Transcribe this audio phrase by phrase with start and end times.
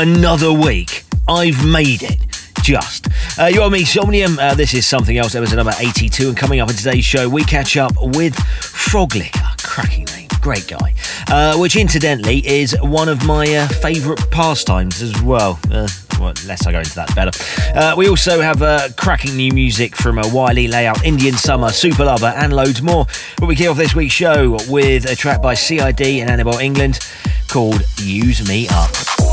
[0.00, 1.04] another week.
[1.28, 2.18] I've made it.
[2.62, 3.08] Just.
[3.38, 4.38] Uh, you are me, Somnium.
[4.38, 6.28] Uh, this is Something Else, episode number 82.
[6.28, 9.62] And coming up in today's show, we catch up with Froglicker.
[9.62, 10.19] Cracking name.
[10.40, 10.94] Great guy.
[11.28, 15.58] Uh, which, incidentally, is one of my uh, favourite pastimes as well.
[15.70, 15.86] Uh,
[16.18, 17.30] well, less I go into that, better.
[17.74, 22.04] Uh, we also have uh, cracking new music from a Wiley Layout, Indian Summer, Super
[22.04, 23.06] Lover, and loads more.
[23.38, 27.00] But we kick off this week's show with a track by CID and Annabelle England
[27.48, 29.29] called Use Me Up.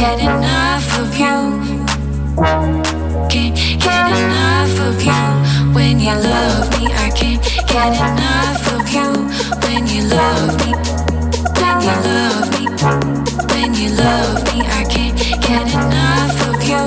[0.00, 1.36] Get enough of you.
[3.28, 3.54] Can't
[3.84, 5.22] get enough of you
[5.76, 6.86] when you love me.
[7.06, 9.08] I can't get enough of you
[9.64, 10.72] when you love me.
[11.60, 12.64] When you love me.
[13.52, 15.16] When you love me, I can't
[15.46, 16.82] get enough of you.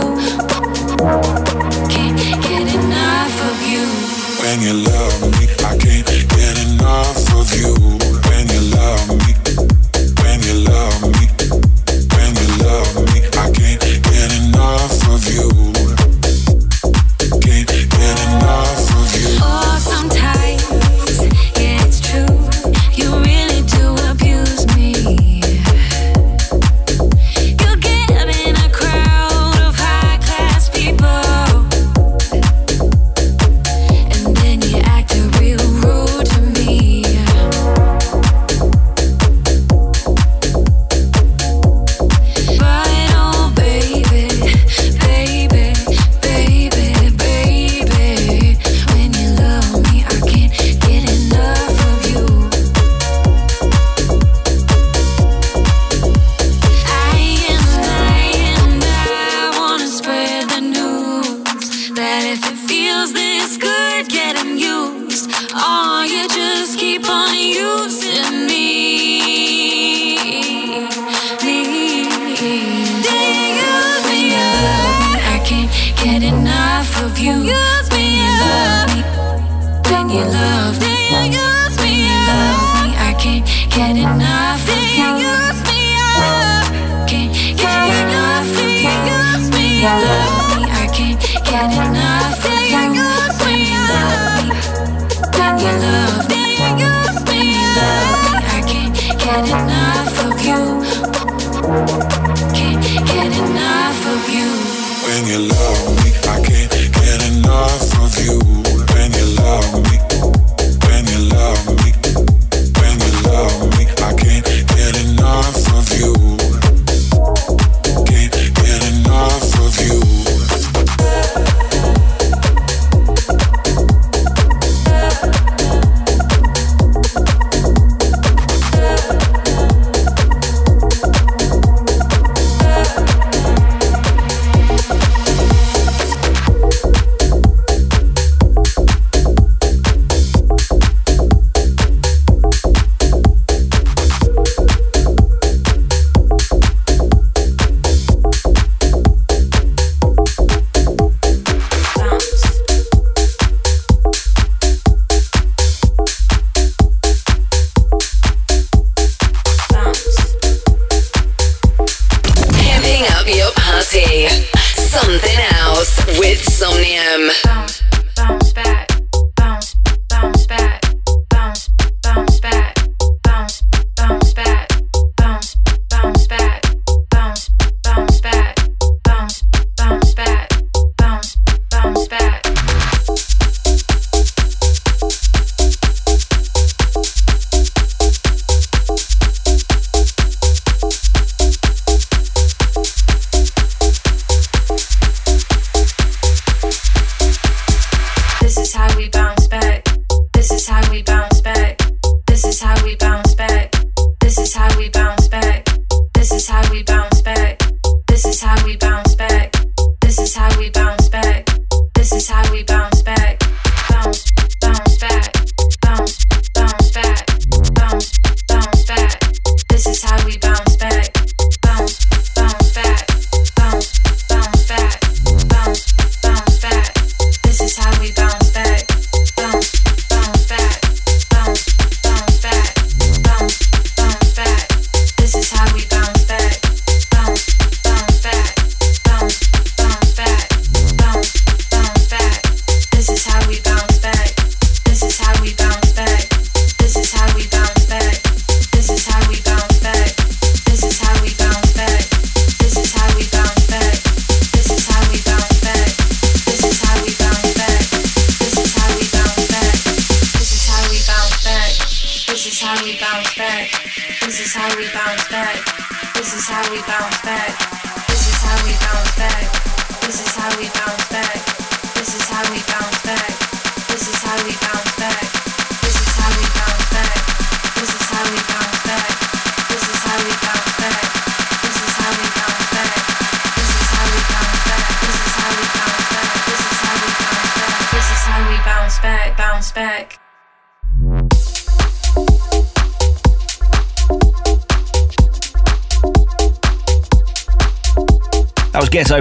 [1.93, 2.17] Can't
[2.47, 3.83] get enough of you.
[4.41, 5.22] When you love me,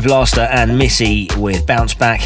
[0.02, 2.20] Blaster and Missy with Bounce Back.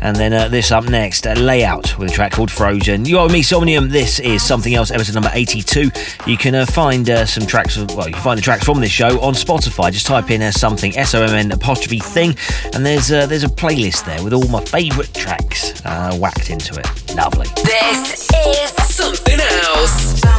[0.00, 3.04] And then uh, this up next, uh, Layout with a track called Frozen.
[3.04, 3.88] You are me, Somnium.
[3.88, 5.90] This is something else, episode number 82.
[6.26, 8.92] You can uh, find uh, some tracks, well, you can find the tracks from this
[8.92, 9.90] show on Spotify.
[9.90, 12.36] Just type in uh, something, S O M N apostrophe thing,
[12.74, 15.82] and there's, there's a playlist there with all my favourite tracks
[16.18, 17.14] whacked into it.
[17.16, 17.48] Lovely.
[17.64, 20.37] This is something else.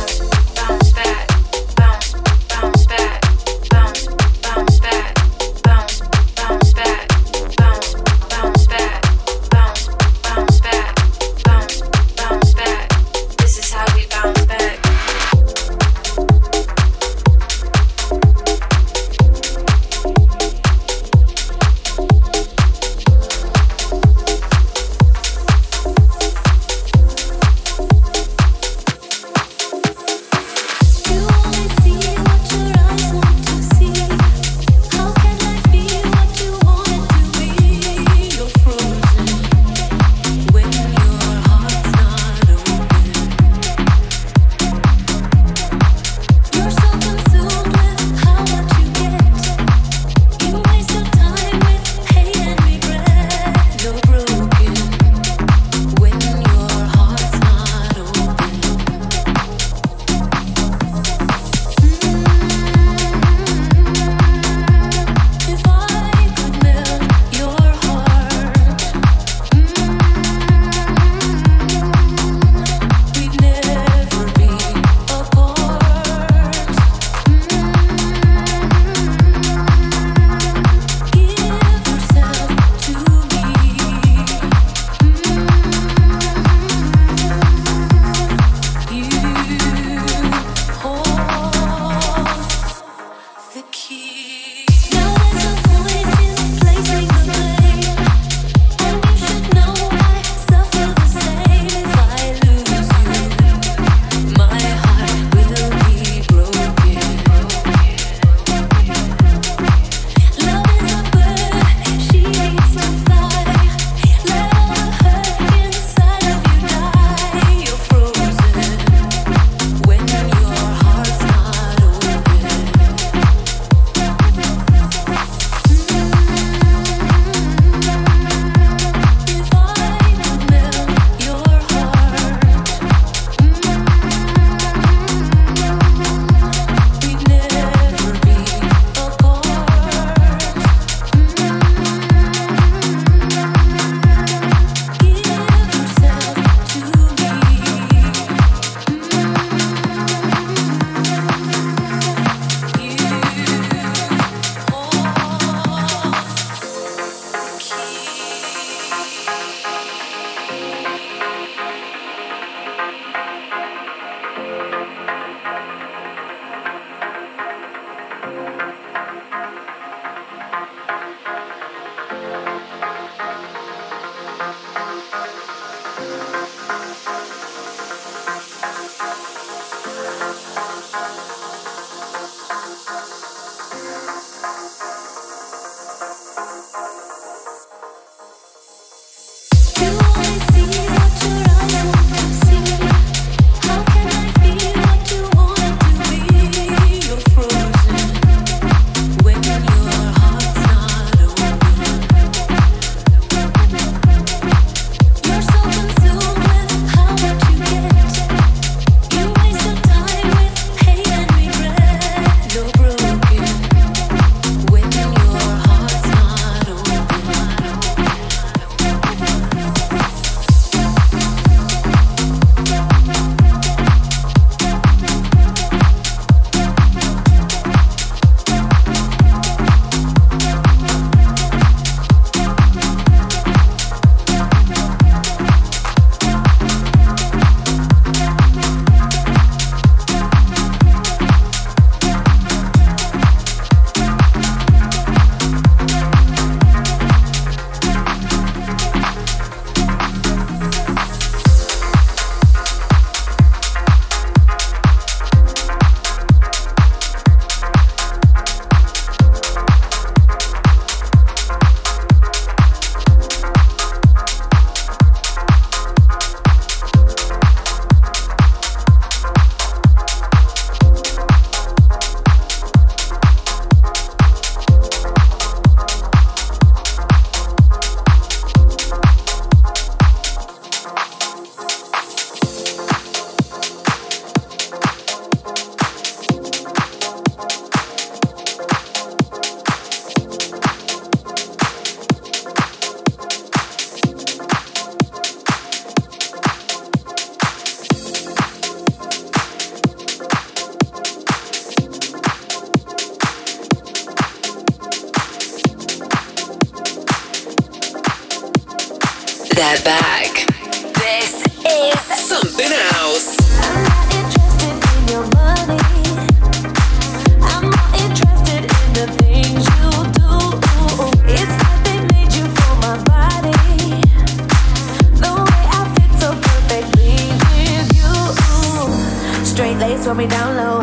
[330.04, 330.82] For me down low.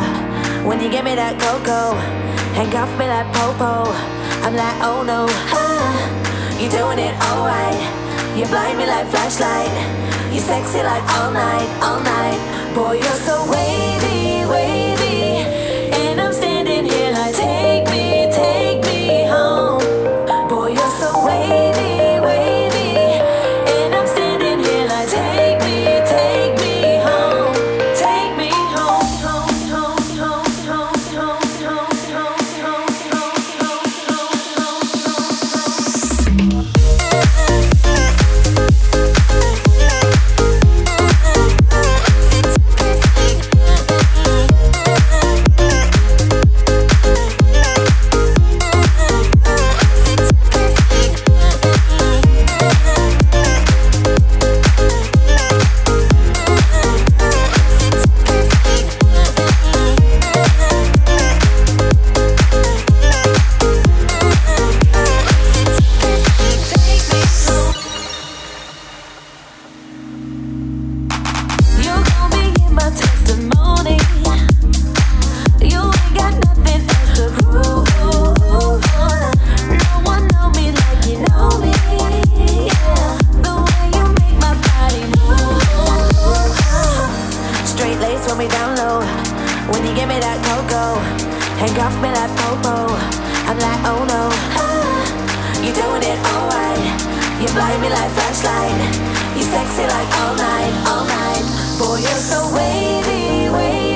[0.68, 1.96] When you give me that cocoa,
[2.54, 3.90] handcuff me like popo.
[4.46, 7.80] I'm like, oh no, ah, you doing it alright.
[8.38, 9.72] You blind me like flashlight.
[10.32, 12.38] You sexy like all night, all night.
[12.74, 14.05] Boy, you're so wavy.
[102.36, 103.95] So wavy, wavy.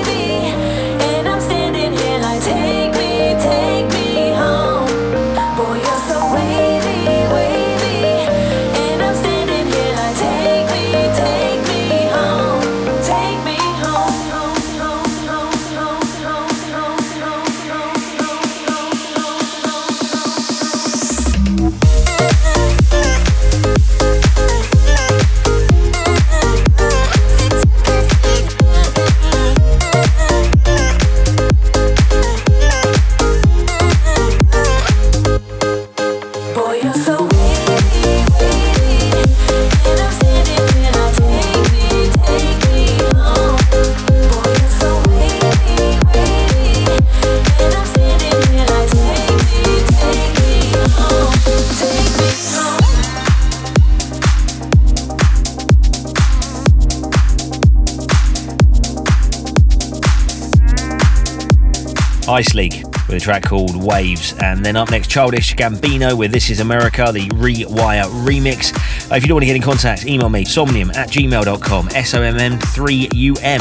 [62.40, 64.32] Ice League with a track called Waves.
[64.40, 68.72] And then up next, Childish Gambino with This Is America, the Rewire remix.
[69.10, 72.14] Uh, if you don't want to get in contact, email me, somnium at gmail.com, S
[72.14, 73.60] O M M 3 U M.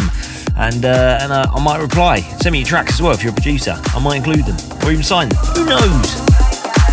[0.55, 2.21] And, uh, and uh, I might reply.
[2.21, 3.75] Send me your tracks as well if you're a producer.
[3.87, 4.55] I might include them
[4.87, 5.37] or even sign them.
[5.55, 6.09] Who knows?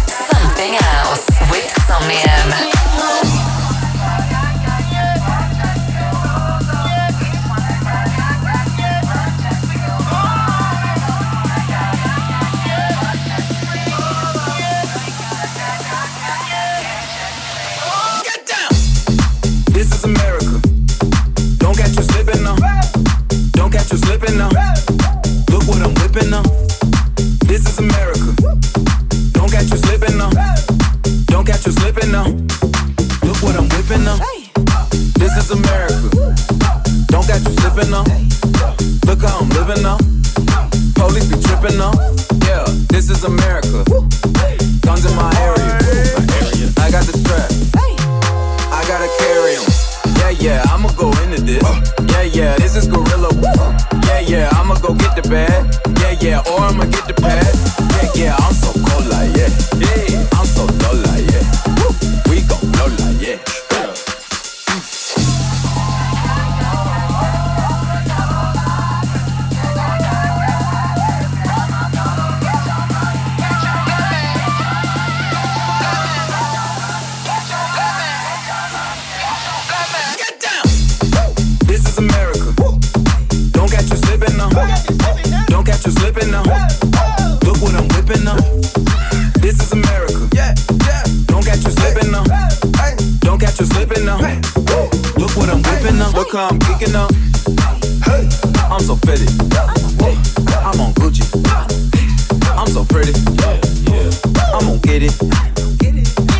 [0.08, 2.65] Something else with Somnium.
[31.66, 32.26] Don't catch you slipping now.
[33.26, 34.18] Look what I'm whipping now.
[35.18, 36.11] This is America.
[37.08, 38.04] Don't catch you slipping now.
[39.04, 39.99] Look how I'm living now.
[40.94, 41.90] Police be tripping now.
[42.46, 43.82] Yeah, this is America.
[44.82, 45.75] Guns in my area.
[46.78, 47.50] I got the strap.
[48.71, 49.67] I gotta carry 'em.
[50.19, 51.64] Yeah, yeah, I'ma go into this.
[52.12, 53.30] Yeah, yeah, this is Gorilla.
[54.06, 55.67] Yeah, yeah, I'ma go get the bag.
[55.99, 57.50] Yeah, yeah, or I'ma get the pad.
[57.90, 59.50] Yeah, yeah, I'm so cold like yeah.
[59.82, 61.05] Yeah, I'm so dull
[85.86, 86.42] you slipping now.
[87.46, 88.36] Look what I'm whipping now.
[89.38, 90.26] This is America.
[91.26, 92.25] Don't catch you slipping now.
[93.20, 94.18] Don't catch you slipping now.
[95.16, 96.14] Look what I'm whipping up.
[96.14, 97.12] Look how I'm kicking up.
[98.68, 99.30] I'm so fitted.
[100.66, 101.25] I'm on Gucci.
[102.58, 103.12] I'm so pretty.
[104.54, 105.14] I'm gonna get it.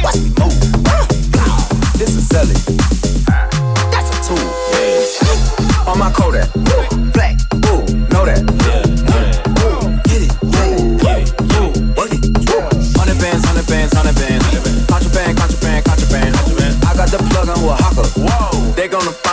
[0.03, 0.57] Watch me move.
[1.95, 2.59] This is selling.
[3.93, 5.93] That's a tool.
[5.93, 6.96] On my Kodak.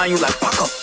[0.05, 0.82] You like Paco.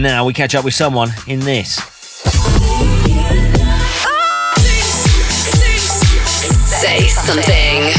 [0.00, 1.74] Now we catch up with someone in this.
[6.80, 7.92] Say something.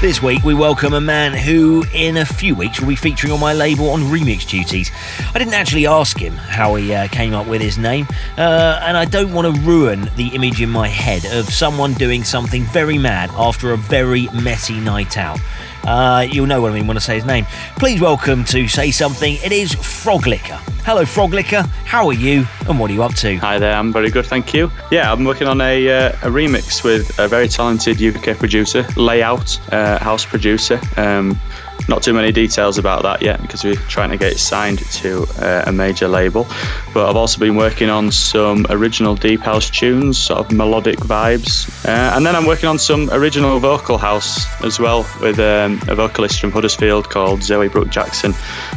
[0.00, 3.40] This week, we welcome a man who, in a few weeks, will be featuring on
[3.40, 4.90] my label on remix duties.
[5.34, 8.06] I didn't actually ask him how he uh, came up with his name,
[8.38, 12.24] uh, and I don't want to ruin the image in my head of someone doing
[12.24, 15.40] something very mad after a very messy night out.
[15.86, 17.46] Uh, you'll know what I mean when I say his name.
[17.76, 19.38] Please welcome to Say Something.
[19.44, 20.58] It is Froglicker.
[20.84, 21.66] Hello, Froglicker.
[21.84, 23.36] How are you, and what are you up to?
[23.36, 24.70] Hi there, I'm very good, thank you.
[24.90, 29.58] Yeah, I'm working on a, uh, a remix with a very talented UK producer, Layout
[29.72, 30.80] uh, House producer.
[30.96, 31.38] Um,
[31.88, 35.26] not too many details about that yet because we're trying to get it signed to
[35.40, 36.46] uh, a major label.
[36.92, 41.68] But I've also been working on some original deep house tunes, sort of melodic vibes.
[41.84, 45.94] Uh, and then I'm working on some original vocal house as well with um, a
[45.94, 48.32] vocalist from Huddersfield called Zoe Brooke Jackson.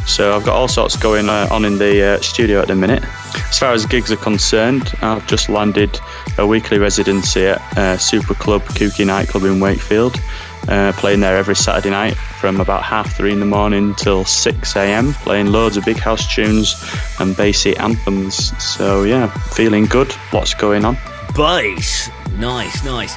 [0.06, 3.04] So I've got all sorts going uh, on in the uh, studio at the minute.
[3.34, 5.98] As far as gigs are concerned, I've just landed
[6.38, 10.20] a weekly residency at uh, Super Club Kooky Nightclub in Wakefield.
[10.68, 14.76] Uh, playing there every Saturday night from about half three in the morning till 6
[14.76, 15.12] a.m.
[15.14, 16.74] Playing loads of big house tunes
[17.18, 18.52] and bassy anthems.
[18.62, 20.14] So yeah, feeling good.
[20.32, 20.96] Lots going on.
[21.34, 22.10] Bass.
[22.38, 23.16] Nice, nice.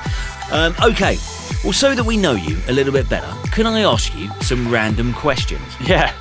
[0.51, 1.17] Um, okay,
[1.63, 4.71] well, so that we know you a little bit better, can I ask you some
[4.71, 5.62] random questions?
[5.82, 6.13] Yeah,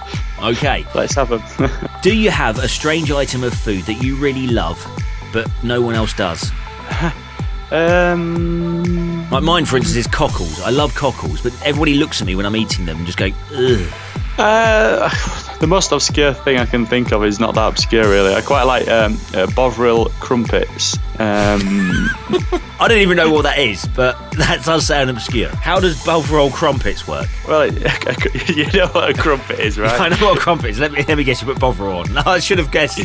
[0.42, 1.70] Okay, let's have them.
[2.02, 4.84] do you have a strange item of food that you really love,
[5.32, 6.50] but no one else does?
[7.72, 10.60] um, Like mine, for instance, is cockles.
[10.60, 13.28] I love cockles, but everybody looks at me when I'm eating them and just go,
[13.54, 13.92] ugh.
[14.38, 15.10] Uh,
[15.58, 18.34] the most obscure thing I can think of is not that obscure, really.
[18.34, 20.96] I quite like um, uh, Bovril crumpets.
[21.18, 22.08] Um,
[22.80, 25.50] I don't even know what that is, but that does sound obscure.
[25.50, 27.28] How does Bovril crumpets work?
[27.46, 27.66] well,
[28.46, 30.00] you know what a crumpet is, right?
[30.00, 30.80] I know what a crumpet is.
[30.80, 31.42] Let me let me guess.
[31.42, 32.12] You put Bovril on.
[32.14, 32.98] No, I should have guessed.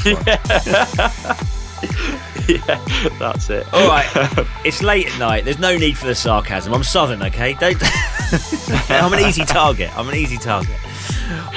[2.48, 3.72] yeah, that's it.
[3.74, 4.08] All right,
[4.66, 5.46] it's late at night.
[5.46, 6.74] There's no need for the sarcasm.
[6.74, 7.54] I'm southern, okay?
[7.54, 7.78] Don't.
[8.90, 9.96] I'm an easy target.
[9.98, 10.78] I'm an easy target.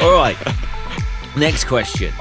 [0.00, 0.37] All right.
[1.37, 2.12] Next question.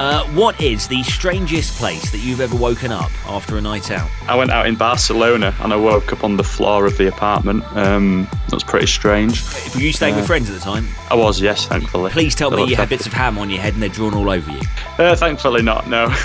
[0.00, 4.08] Uh, what is the strangest place that you've ever woken up after a night out?
[4.26, 7.62] I went out in Barcelona and I woke up on the floor of the apartment.
[7.76, 9.42] Um, that was pretty strange.
[9.74, 10.88] Were you staying with Uh, friends at the time?
[11.10, 12.10] I was, yes, thankfully.
[12.12, 14.30] Please tell me you had bits of ham on your head and they're drawn all
[14.30, 14.60] over you.
[14.98, 15.86] Uh, thankfully not.
[15.86, 16.06] No.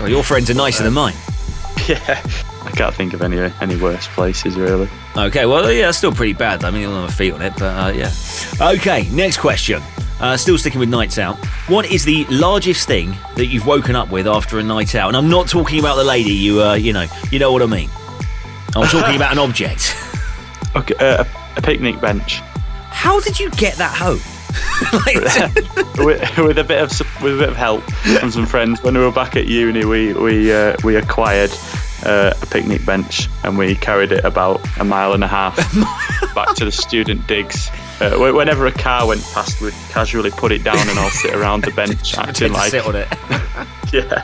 [0.00, 1.14] Well, your friends are nicer than mine.
[1.86, 2.22] yeah,
[2.64, 4.88] I can't think of any any worse places really.
[5.16, 6.64] Okay, well, yeah, that's still pretty bad.
[6.64, 8.10] I mean, I don't have my feet on it, but uh, yeah.
[8.72, 9.82] Okay, next question.
[10.20, 11.36] Uh, still sticking with nights out.
[11.68, 15.08] What is the largest thing that you've woken up with after a night out?
[15.08, 16.32] And I'm not talking about the lady.
[16.32, 17.88] You, uh, you know, you know what I mean.
[18.74, 19.94] I'm talking about an object.
[20.76, 21.24] Okay, uh,
[21.56, 22.40] a, picnic bench
[22.90, 24.20] How did you get that home?
[24.92, 27.82] like, with, with a bit of with a bit of help
[28.20, 28.82] from some friends.
[28.82, 31.50] When we were back at uni, we we uh, we acquired
[32.04, 35.56] uh, a picnic bench and we carried it about a mile and a half
[36.34, 37.70] back to the student digs.
[38.00, 41.64] Uh, whenever a car went past, we'd casually put it down and all sit around
[41.64, 43.08] the bench Pretend acting like sit on it.
[43.92, 44.22] yeah.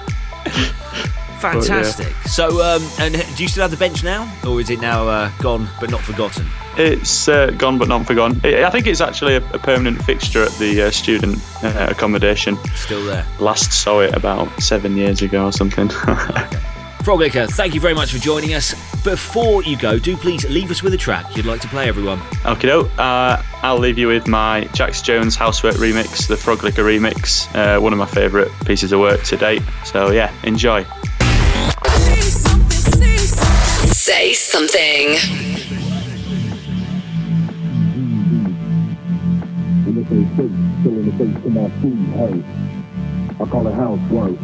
[1.40, 2.14] Fantastic.
[2.26, 5.30] So, um, and do you still have the bench now, or is it now uh,
[5.40, 6.46] gone but not forgotten?
[6.76, 8.40] It's uh, gone but not forgotten.
[8.44, 12.56] I I think it's actually a, a permanent fixture at the uh, student uh, accommodation.
[12.74, 13.26] Still there.
[13.40, 15.90] Last saw it about seven years ago or something.
[17.04, 18.72] Froglicker, thank you very much for joining us.
[19.04, 22.18] Before you go, do please leave us with a track you'd like to play, everyone.
[22.46, 27.78] Okay, uh, I'll leave you with my Jax Jones Housework remix, the Froglicker remix, uh,
[27.78, 29.60] one of my favourite pieces of work to date.
[29.84, 30.84] So, yeah, enjoy.
[33.92, 35.18] Say something.
[39.94, 42.42] still in the face to my food, hey.
[43.38, 44.38] I call it housework,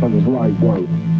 [0.00, 1.19] cause it's light work.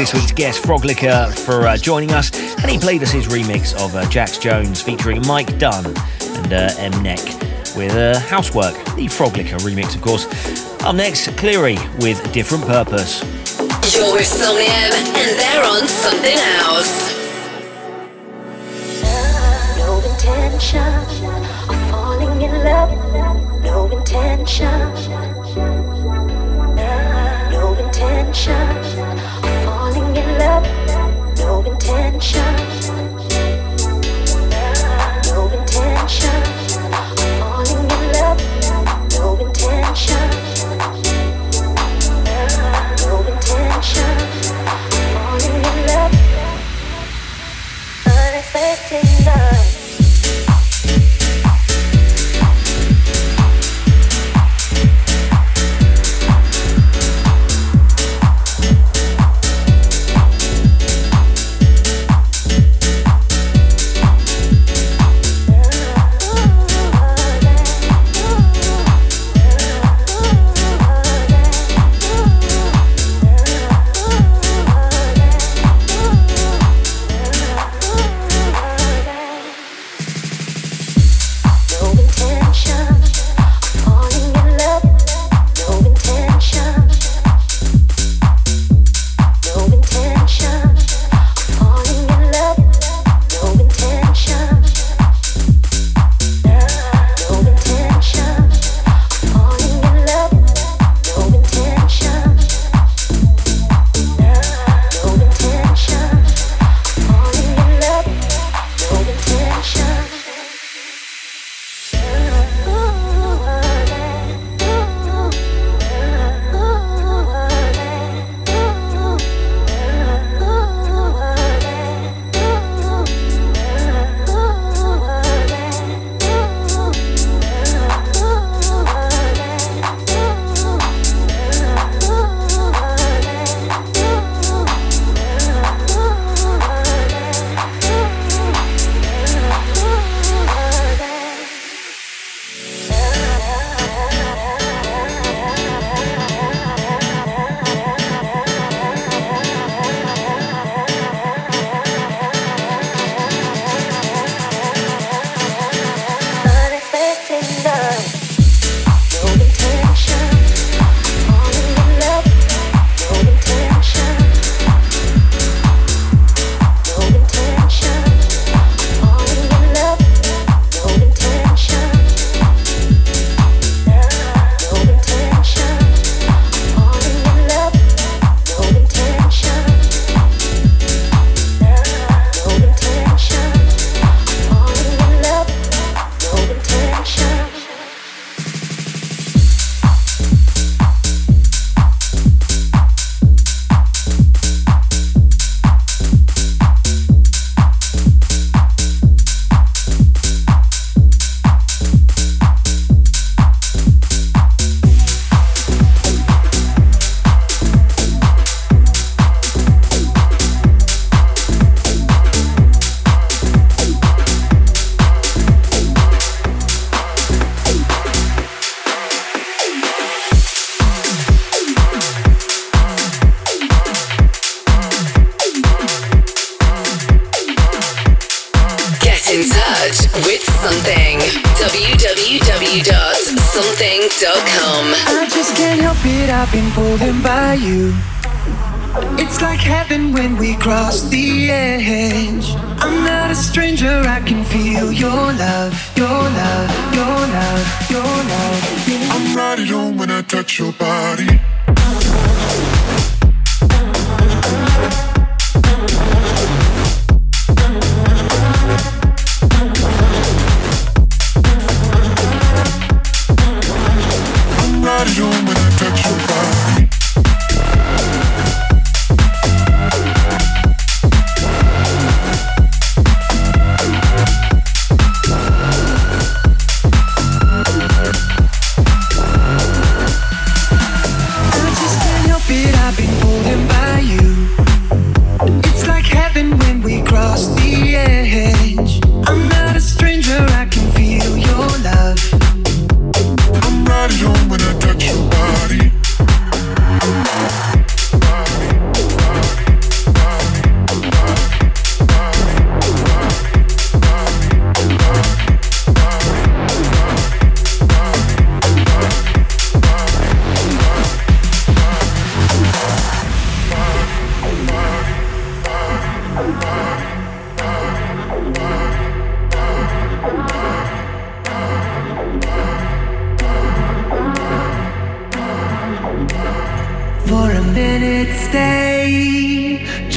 [0.00, 2.30] This week's guest, Froglicker, for uh, joining us.
[2.62, 6.70] And he played us his remix of uh, Jax Jones featuring Mike Dunn and uh,
[6.78, 10.24] MNEK with uh, Housework, the Froglicker remix, of course.
[10.84, 13.20] Up next, Cleary with Different Purpose.
[13.94, 17.12] You're with Somnium, and they're on something else.
[19.76, 20.80] No intention
[21.68, 23.62] of falling in love.
[23.62, 24.64] No intention.
[27.52, 28.79] No intention
[32.20, 32.79] intention.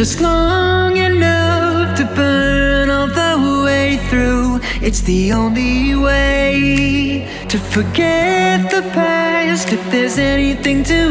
[0.03, 4.59] just long enough to burn all the way through.
[4.81, 11.01] It's the only way to forget the past if there's anything to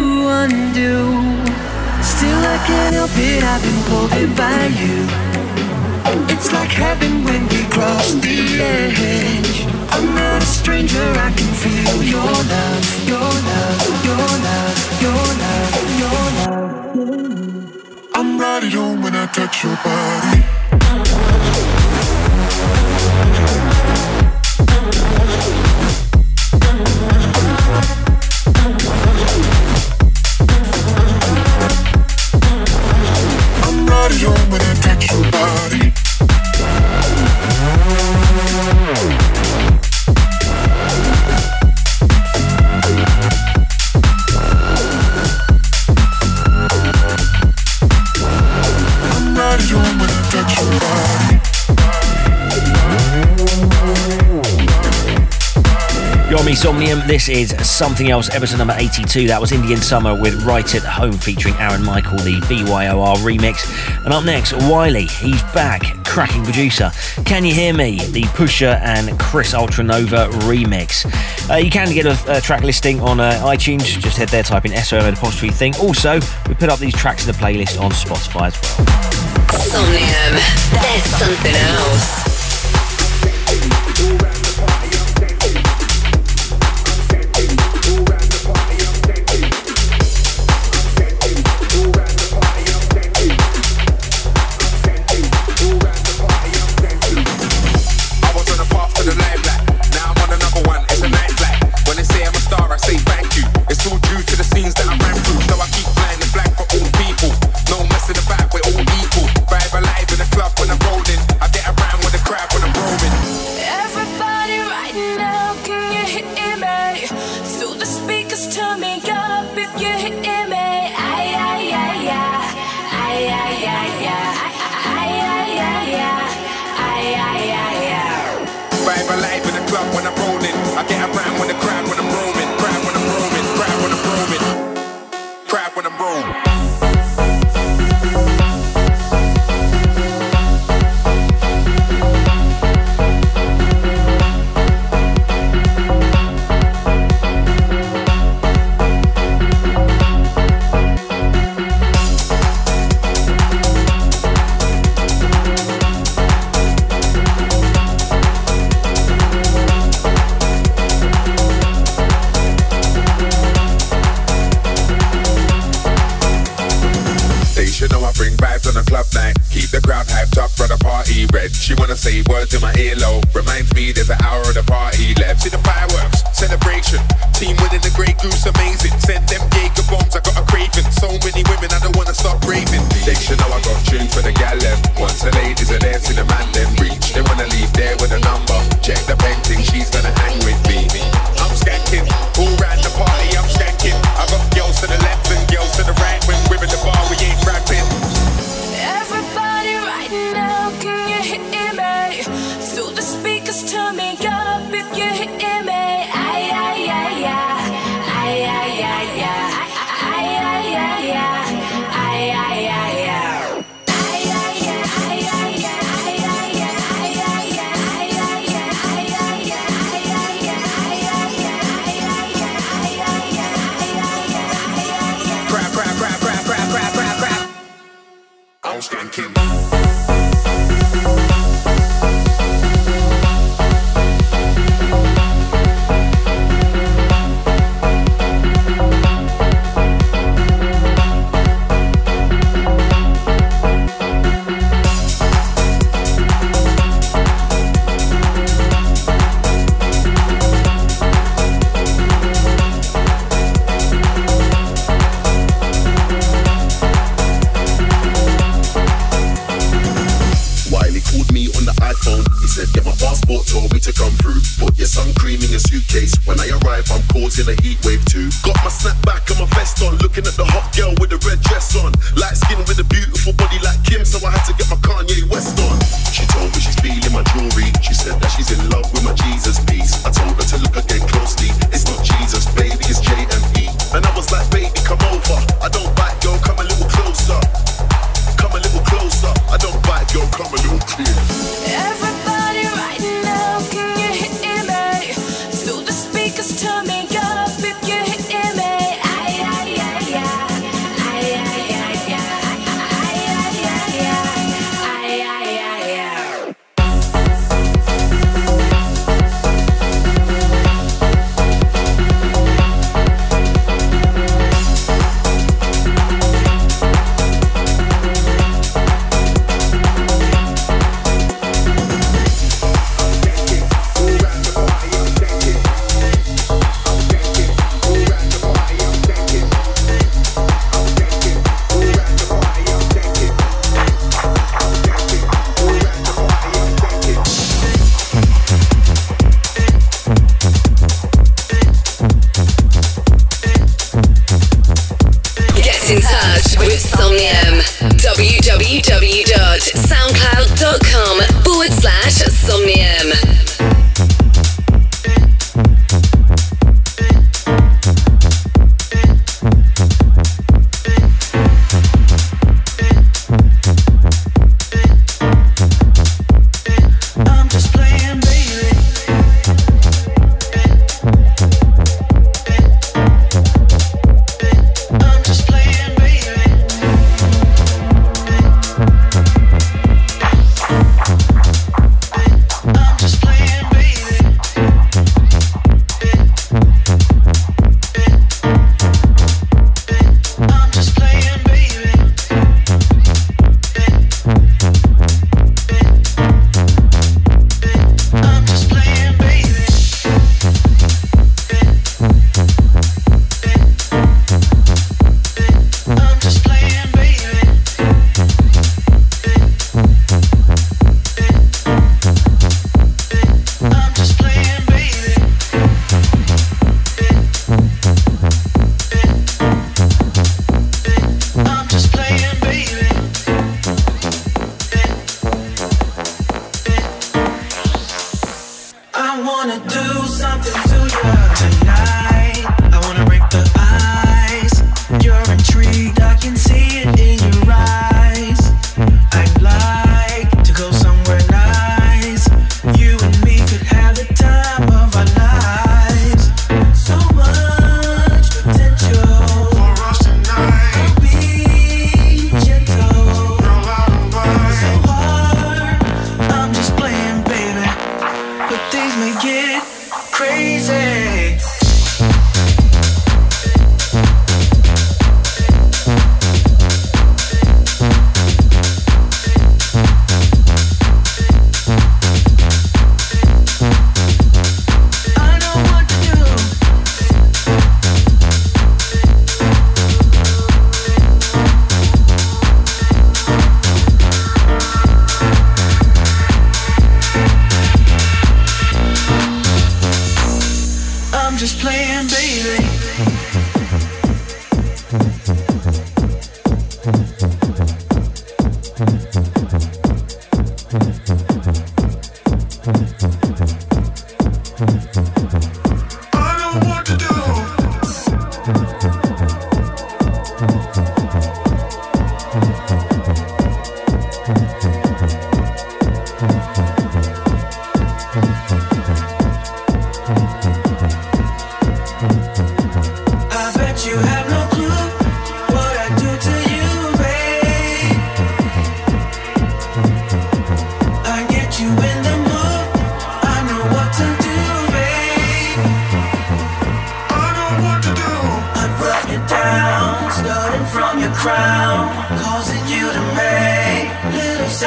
[0.42, 1.08] undo.
[2.02, 4.98] Still, I can't help it, I've been pulled in by you.
[6.28, 9.64] It's like heaven when we cross the edge.
[9.94, 13.08] I'm not a stranger, I can feel your love.
[13.08, 13.31] Your
[18.70, 20.51] when I touch your body.
[56.82, 59.28] This is Something Else, episode number 82.
[59.28, 63.64] That was Indian Summer with Right at Home featuring Aaron Michael, the BYOR remix.
[64.04, 65.04] And up next, Wiley.
[65.04, 66.90] He's back, cracking producer.
[67.24, 68.04] Can You Hear Me?
[68.06, 71.06] The Pusher and Chris Ultranova remix.
[71.48, 73.84] Uh, you can get a, a, track listing on uh, iTunes.
[74.00, 75.76] Just head there, type in SOM apostrophe thing.
[75.76, 76.18] Also,
[76.48, 79.52] we put up these tracks in the playlist on Spotify as well.
[79.52, 80.34] Somnium.
[80.82, 82.21] There's something else.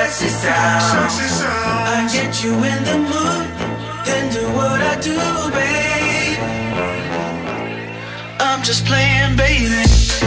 [0.10, 1.45] sexy sound.
[1.88, 3.47] I get you in the mood,
[4.06, 5.18] then do what I do,
[5.56, 6.38] babe.
[8.39, 10.25] I'm just playing, baby.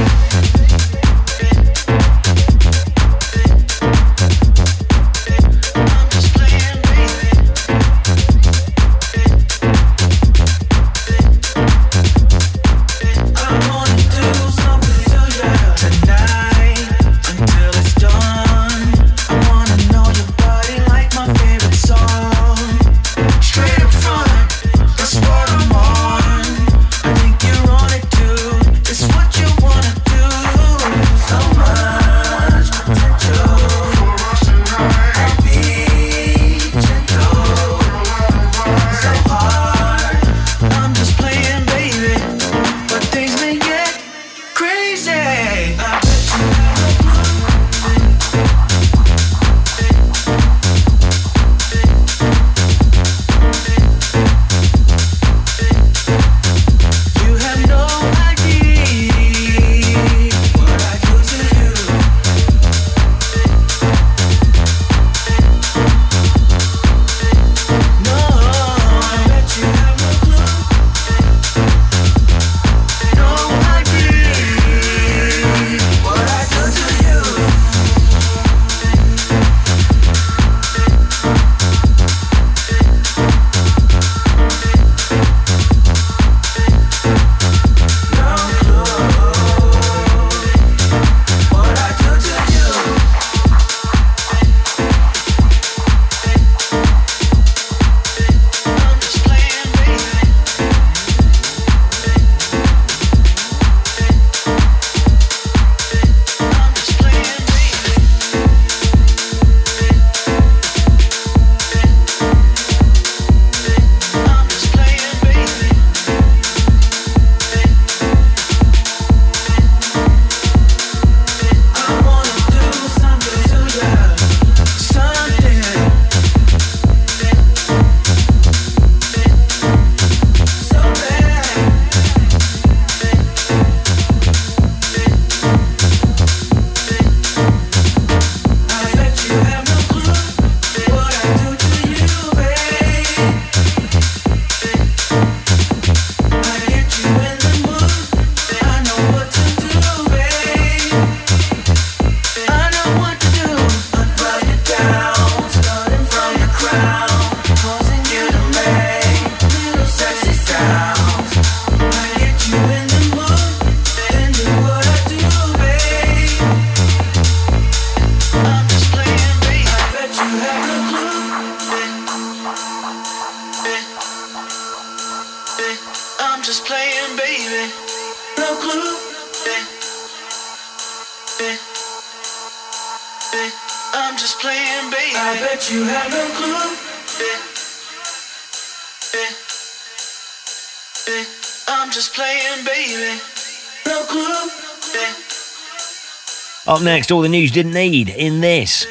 [196.88, 198.86] Next, all the news didn't need in this.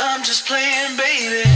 [0.00, 1.48] I'm just playing, baby.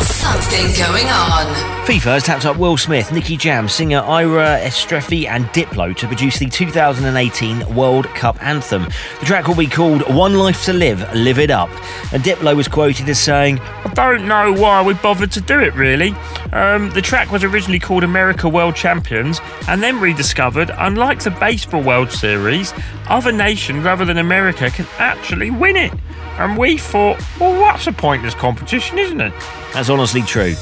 [0.00, 1.73] Something going on.
[1.84, 6.38] FIFA has tapped up Will Smith, Nicky Jam, singer Era Istrefi, and Diplo to produce
[6.38, 8.84] the 2018 World Cup anthem.
[9.20, 11.68] The track will be called One Life to Live, Live It Up.
[12.10, 15.74] And Diplo was quoted as saying, I don't know why we bothered to do it,
[15.74, 16.14] really.
[16.54, 21.82] Um, the track was originally called America World Champions and then rediscovered, unlike the Baseball
[21.82, 22.72] World Series,
[23.10, 25.92] other nations other than America can actually win it.
[26.38, 29.34] And we thought, well, what's a pointless competition, isn't it?
[29.74, 30.54] That's honestly true.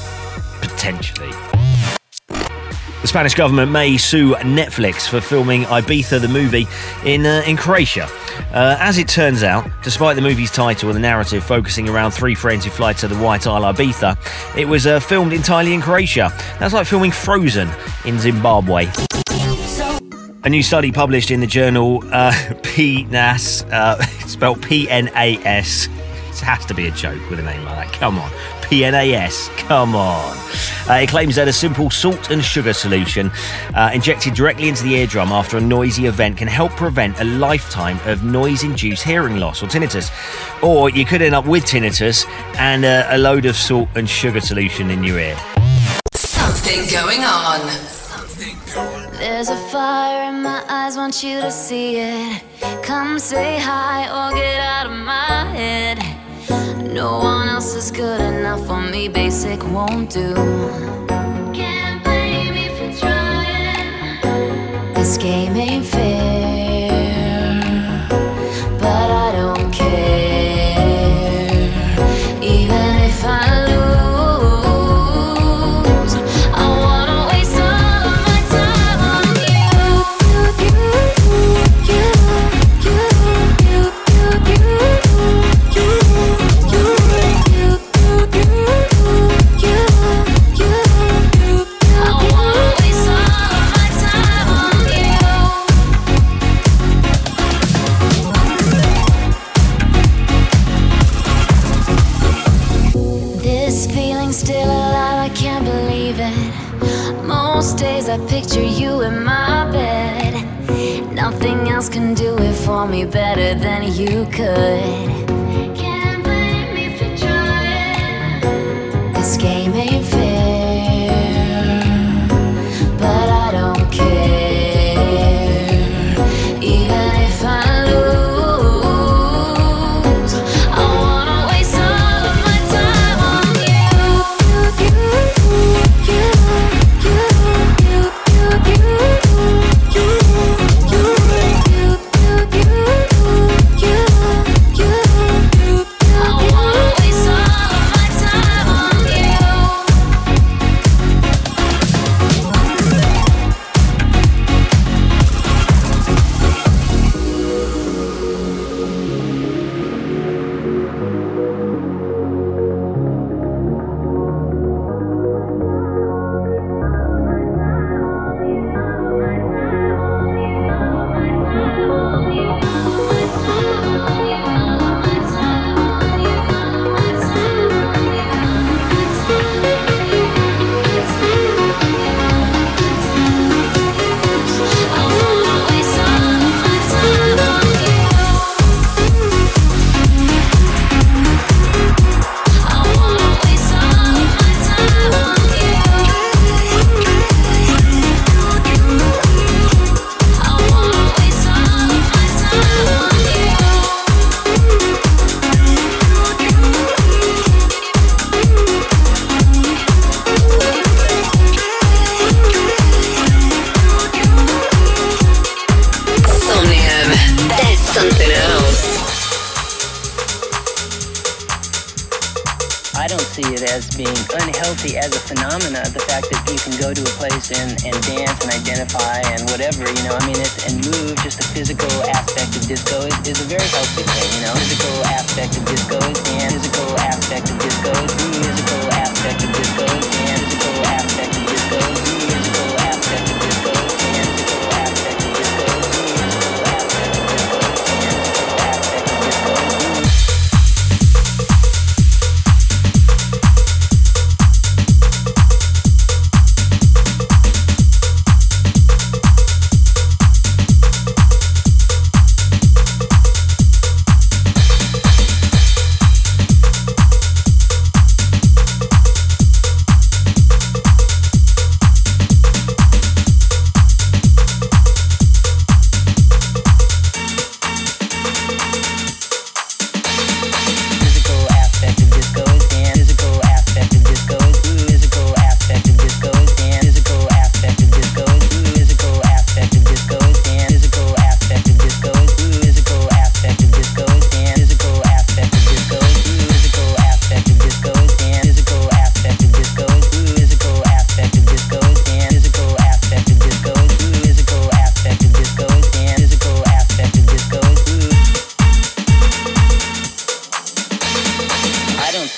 [0.75, 1.31] Potentially.
[3.03, 6.67] The Spanish government may sue Netflix for filming Ibiza the movie
[7.03, 8.07] in uh, in Croatia.
[8.53, 12.33] Uh, as it turns out, despite the movie's title and the narrative focusing around three
[12.33, 16.31] friends who fly to the White Isle Ibiza, it was uh, filmed entirely in Croatia.
[16.59, 17.69] That's like filming Frozen
[18.05, 18.87] in Zimbabwe.
[20.45, 22.31] A new study published in the journal uh,
[22.63, 25.87] PNAS, uh, spelled P N A S.
[26.29, 27.99] It has to be a joke with a name like that.
[27.99, 28.31] Come on.
[28.65, 29.49] PNAS.
[29.57, 30.37] Come on.
[30.89, 33.31] Uh, it claims that a simple salt and sugar solution
[33.73, 37.97] uh, injected directly into the eardrum after a noisy event can help prevent a lifetime
[38.05, 40.11] of noise induced hearing loss or tinnitus.
[40.61, 44.41] Or you could end up with tinnitus and uh, a load of salt and sugar
[44.41, 45.37] solution in your ear.
[46.13, 47.61] Something going on.
[49.19, 52.43] There's a fire in my eyes, want you to see it.
[52.81, 56.02] Come say hi or get out of my head.
[56.93, 60.35] No one else is good enough for me, basic won't do.
[61.51, 64.21] Can't blame me for trying.
[64.93, 66.52] This game ain't fair,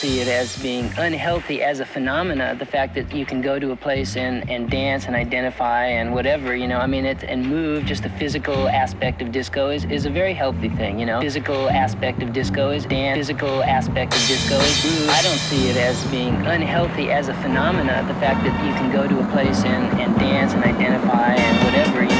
[0.05, 2.55] it as being unhealthy as a phenomena.
[2.57, 6.13] The fact that you can go to a place and, and dance and identify and
[6.13, 7.85] whatever, you know, I mean, it and move.
[7.85, 11.19] Just the physical aspect of disco is, is a very healthy thing, you know.
[11.21, 13.17] Physical aspect of disco is dance.
[13.17, 15.09] Physical aspect of disco is move.
[15.09, 18.05] I don't see it as being unhealthy as a phenomena.
[18.07, 21.65] The fact that you can go to a place and, and dance and identify and
[21.65, 22.14] whatever, you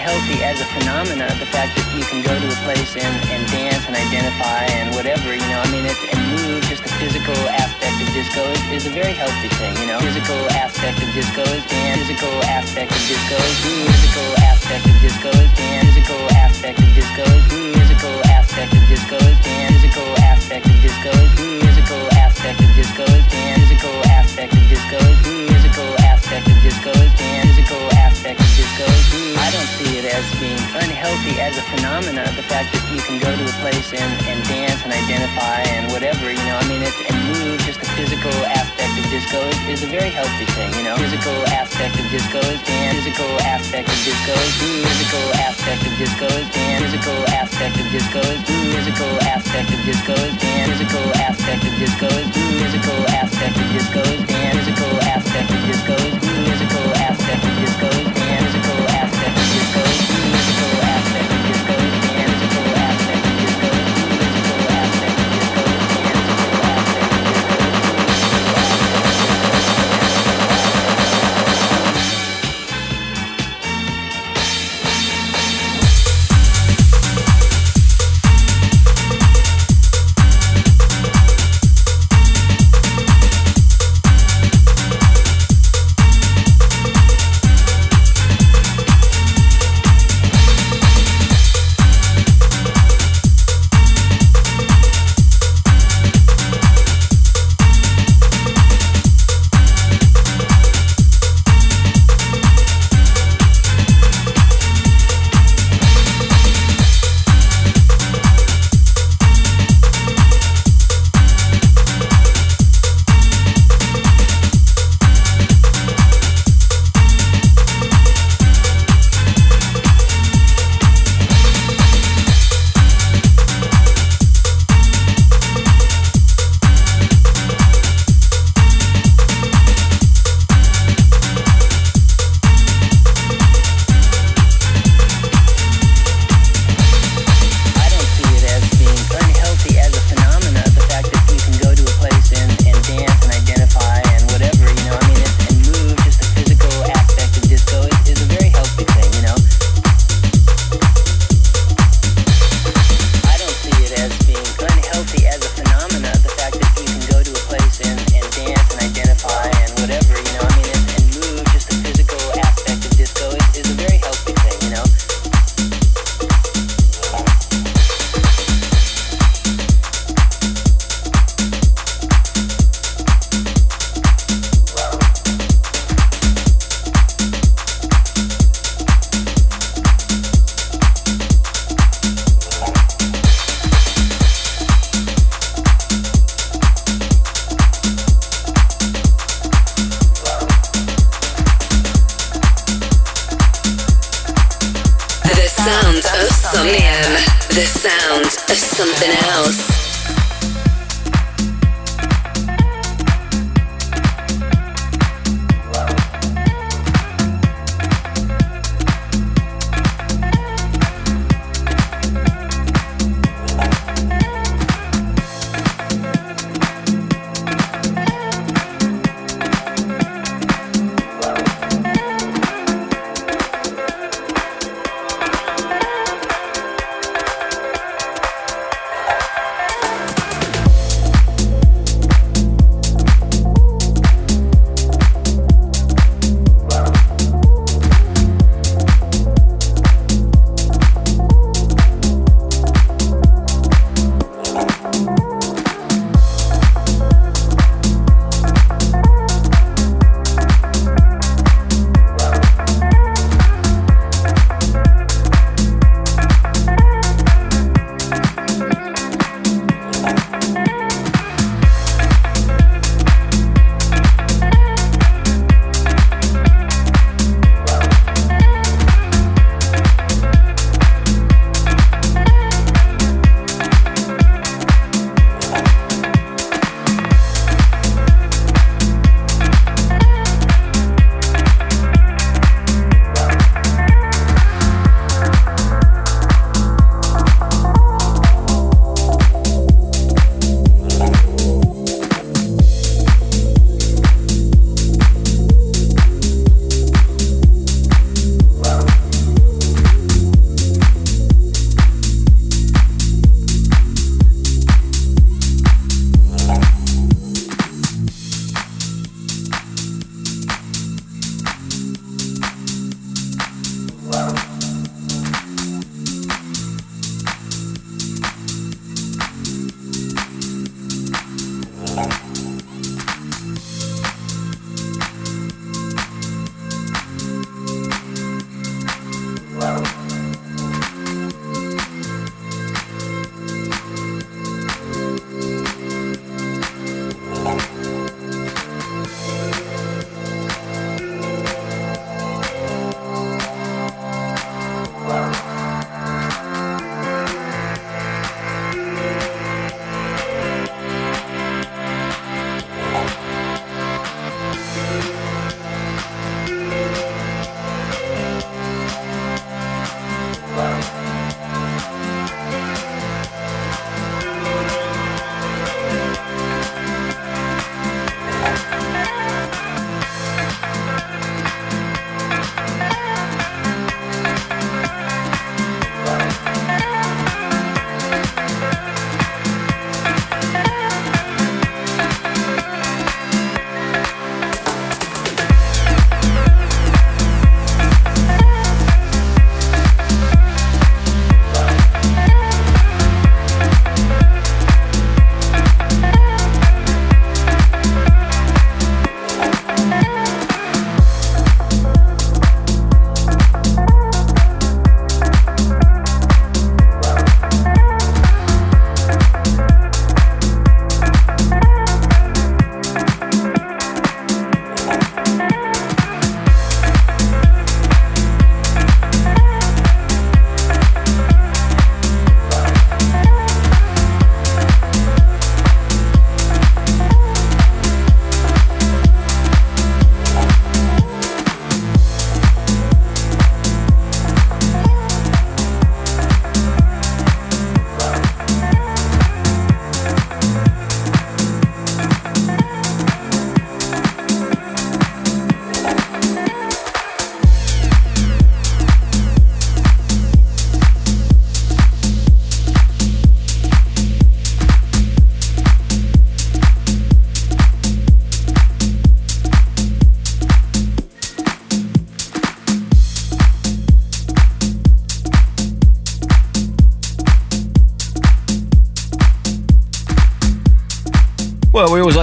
[0.00, 1.26] being unhealthy as a phenomena.
[1.38, 4.94] The fact that you can go to a place and, and dance and identify and
[4.94, 8.86] whatever, you know, I mean, it, and move, just physical aspect of disco is, is
[8.86, 9.98] a very healthy thing, you know.
[10.00, 12.04] Physical aspect of disco is dance.
[12.04, 13.88] Physical aspect of disco is move.
[13.88, 15.88] Physical aspect of disco is dance.
[15.96, 17.72] Physical aspect of disco is move.
[17.80, 19.80] Physical aspect of disco is dance.
[19.80, 21.60] Physical aspect of disco is move.
[21.64, 23.64] Physical aspect of disco is dance.
[23.64, 25.48] Physical aspect of disco is move.
[25.48, 27.48] Physical aspect of disco is dance.
[27.56, 29.08] Physical aspect of disco is.
[29.40, 32.28] I don't see it as being unhealthy as a phenomena.
[32.36, 35.90] The fact that you can go to a place and, and dance and identify and
[35.90, 37.58] whatever, you know, I mean, it and move.
[37.66, 40.96] Just the physical aspect of disco is, is a very healthy thing, you know.
[40.96, 43.04] Physical aspect of disco is dance.
[43.04, 44.84] Physical aspect of disco is move.
[44.90, 46.80] Physical aspect of disco is dance.
[46.84, 48.72] Physical aspect of disco is move.
[48.74, 50.68] Physical aspect of disco is dance.
[50.70, 52.58] Physical aspect of disco is move.
[52.60, 54.56] Physical aspect of disco is dance.
[54.60, 56.46] Physical aspect of disco is move.
[56.50, 58.09] Physical aspect of disco is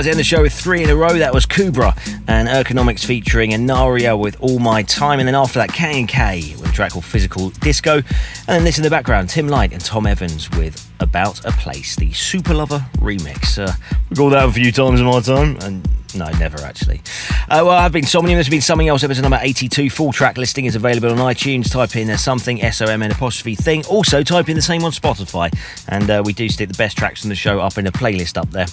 [0.09, 1.13] end the show with three in a row.
[1.13, 1.97] That was Kubra
[2.27, 5.19] and Ergonomics featuring Anaria with All My Time.
[5.19, 7.95] And then after that, K and K with a track called Physical Disco.
[7.95, 8.05] And
[8.47, 12.13] then this in the background, Tim Light and Tom Evans with About a Place, the
[12.13, 13.57] Super Lover remix.
[13.57, 13.73] Uh,
[14.09, 15.57] we called that a few times in my time.
[15.61, 17.01] And no, never actually.
[17.49, 18.37] Uh, well, I've been Somnium.
[18.37, 19.03] There's been something else.
[19.03, 19.89] Episode number 82.
[19.89, 21.71] Full track listing is available on iTunes.
[21.71, 23.85] Type in uh, something, S O M N apostrophe thing.
[23.85, 25.53] Also, type in the same on Spotify.
[25.87, 28.37] And uh, we do stick the best tracks from the show up in a playlist
[28.37, 28.67] up there.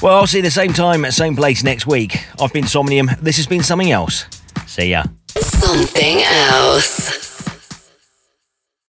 [0.00, 2.24] Well, I'll see you the same time, at same place next week.
[2.40, 3.10] I've been Somnium.
[3.20, 4.26] This has been something else.
[4.66, 5.02] See ya.
[5.36, 7.27] Something else.